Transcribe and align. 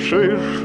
Слушаешь 0.00 0.63